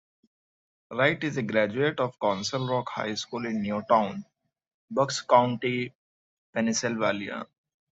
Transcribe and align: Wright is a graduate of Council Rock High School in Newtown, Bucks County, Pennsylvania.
Wright 0.89 1.23
is 1.23 1.37
a 1.37 1.43
graduate 1.43 1.99
of 1.99 2.19
Council 2.19 2.67
Rock 2.67 2.89
High 2.89 3.13
School 3.13 3.45
in 3.45 3.61
Newtown, 3.61 4.25
Bucks 4.89 5.21
County, 5.21 5.93
Pennsylvania. 6.51 7.45